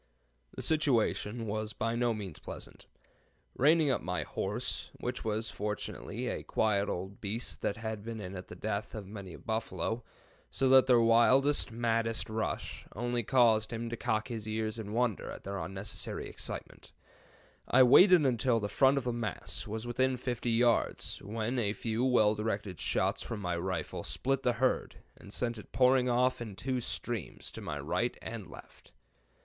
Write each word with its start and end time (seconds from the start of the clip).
"The 0.55 0.63
situation 0.63 1.45
was 1.45 1.73
by 1.73 1.93
no 1.95 2.11
means 2.11 2.39
pleasant. 2.39 2.87
Reining 3.55 3.91
up 3.91 4.01
my 4.01 4.23
horse 4.23 4.89
(which 4.97 5.23
was 5.23 5.51
fortunately 5.51 6.25
a 6.27 6.41
quiet 6.41 6.89
old 6.89 7.21
beast 7.21 7.61
that 7.61 7.77
had 7.77 8.01
been 8.03 8.19
in 8.19 8.35
at 8.35 8.47
the 8.47 8.55
death 8.55 8.95
of 8.95 9.05
many 9.05 9.33
a 9.33 9.37
buffalo, 9.37 10.03
so 10.49 10.67
that 10.69 10.87
their 10.87 10.99
wildest, 10.99 11.71
maddest 11.71 12.31
rush 12.31 12.83
only 12.95 13.21
caused 13.21 13.69
him 13.71 13.91
to 13.91 13.95
cock 13.95 14.29
his 14.29 14.47
ears 14.47 14.79
in 14.79 14.91
wonder 14.91 15.29
at 15.29 15.43
their 15.43 15.59
unnecessary 15.59 16.27
excitement), 16.27 16.91
I 17.67 17.83
waited 17.83 18.25
until 18.25 18.59
the 18.59 18.69
front 18.69 18.97
of 18.97 19.03
the 19.03 19.13
mass 19.13 19.67
was 19.67 19.85
within 19.85 20.17
50 20.17 20.49
yards, 20.49 21.21
when 21.21 21.59
a 21.59 21.73
few 21.73 22.03
well 22.03 22.33
directed 22.33 22.81
shots 22.81 23.21
from 23.21 23.39
my 23.39 23.55
rifle 23.55 24.03
split 24.03 24.41
the 24.41 24.53
herd, 24.53 24.95
and 25.15 25.31
sent 25.31 25.59
it 25.59 25.71
pouring 25.71 26.09
off 26.09 26.41
in 26.41 26.55
two 26.55 26.81
streams 26.81 27.51
to 27.51 27.61
my 27.61 27.79
right 27.79 28.17
and 28.23 28.47
left. 28.47 28.93